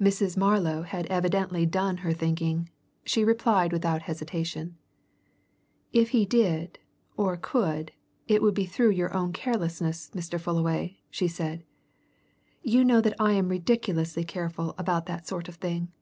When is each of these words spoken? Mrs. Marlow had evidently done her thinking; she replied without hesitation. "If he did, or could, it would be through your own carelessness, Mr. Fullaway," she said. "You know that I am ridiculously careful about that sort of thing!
Mrs. 0.00 0.36
Marlow 0.36 0.82
had 0.82 1.06
evidently 1.06 1.64
done 1.64 1.98
her 1.98 2.12
thinking; 2.12 2.70
she 3.04 3.22
replied 3.22 3.70
without 3.72 4.02
hesitation. 4.02 4.76
"If 5.92 6.08
he 6.08 6.24
did, 6.26 6.80
or 7.16 7.36
could, 7.36 7.92
it 8.26 8.42
would 8.42 8.52
be 8.54 8.66
through 8.66 8.90
your 8.90 9.16
own 9.16 9.32
carelessness, 9.32 10.10
Mr. 10.12 10.40
Fullaway," 10.40 10.96
she 11.08 11.28
said. 11.28 11.62
"You 12.64 12.82
know 12.84 13.00
that 13.00 13.14
I 13.20 13.30
am 13.34 13.48
ridiculously 13.48 14.24
careful 14.24 14.74
about 14.76 15.06
that 15.06 15.28
sort 15.28 15.46
of 15.48 15.54
thing! 15.54 15.92